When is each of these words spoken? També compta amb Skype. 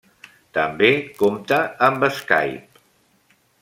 També 0.57 0.89
compta 1.21 1.61
amb 1.91 2.09
Skype. 2.19 2.85